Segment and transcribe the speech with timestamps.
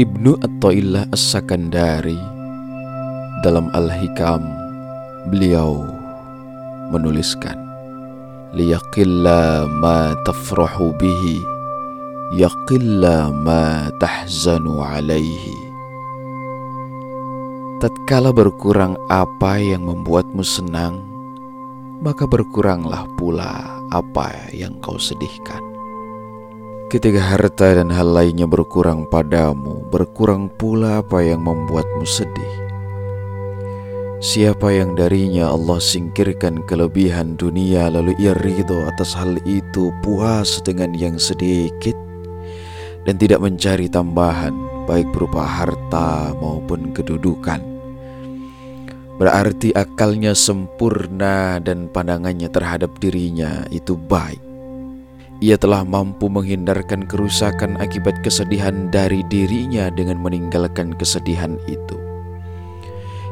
[0.00, 2.16] Ibnu Atta'illah As-Sakandari
[3.44, 4.40] dalam Al-Hikam
[5.28, 5.84] beliau
[6.88, 7.60] menuliskan
[8.56, 11.36] liyaqilla ma tafrahu bihi
[12.40, 15.60] yaqilla ma tahzanu alaihi.
[17.84, 21.04] Tatkala berkurang apa yang membuatmu senang
[22.00, 25.71] maka berkuranglah pula apa yang kau sedihkan
[26.92, 32.54] Ketika harta dan hal lainnya berkurang padamu, berkurang pula apa yang membuatmu sedih.
[34.20, 40.92] Siapa yang darinya Allah singkirkan kelebihan dunia lalu ia ridho atas hal itu puas dengan
[40.92, 41.96] yang sedikit
[43.08, 44.52] dan tidak mencari tambahan
[44.84, 47.64] baik berupa harta maupun kedudukan.
[49.16, 54.51] Berarti akalnya sempurna dan pandangannya terhadap dirinya itu baik
[55.42, 61.98] ia telah mampu menghindarkan kerusakan akibat kesedihan dari dirinya dengan meninggalkan kesedihan itu.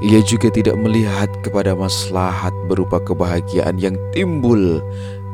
[0.00, 4.80] Ia juga tidak melihat kepada maslahat berupa kebahagiaan yang timbul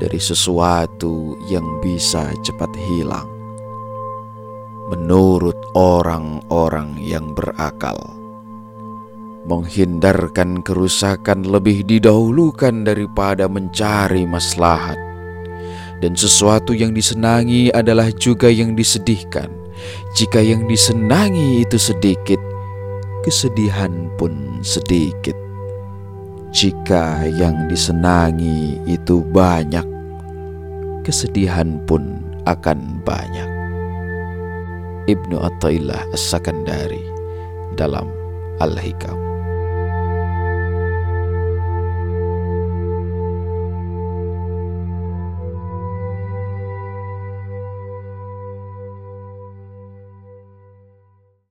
[0.00, 3.28] dari sesuatu yang bisa cepat hilang.
[4.88, 8.00] Menurut orang-orang yang berakal,
[9.44, 15.11] menghindarkan kerusakan lebih didahulukan daripada mencari maslahat
[16.02, 19.46] dan sesuatu yang disenangi adalah juga yang disedihkan.
[20.18, 22.42] Jika yang disenangi itu sedikit,
[23.22, 25.38] kesedihan pun sedikit.
[26.52, 29.86] Jika yang disenangi itu banyak,
[31.06, 33.48] kesedihan pun akan banyak.
[35.06, 37.02] Ibnu Atta'illah As-Sakandari
[37.78, 38.06] dalam
[38.60, 39.31] Al-Hikam